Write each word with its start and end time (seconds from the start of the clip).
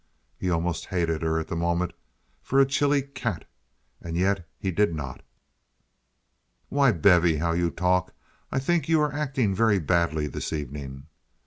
He 0.35 0.49
almost 0.49 0.87
hated 0.87 1.21
her 1.21 1.39
at 1.39 1.47
the 1.47 1.55
moment 1.55 1.93
for 2.41 2.59
a 2.59 2.65
chilly 2.65 3.03
cat. 3.03 3.45
And 4.01 4.17
yet 4.17 4.47
he 4.57 4.71
did 4.71 4.95
not. 4.95 5.21
"Why, 6.69 6.91
Bevy, 6.91 7.35
how 7.37 7.51
you 7.51 7.69
talk! 7.69 8.11
I 8.51 8.57
think 8.57 8.89
you 8.89 8.99
are 8.99 9.13
acting 9.13 9.53
very 9.53 9.77
badly 9.77 10.25
this 10.25 10.51
evening." 10.53 11.05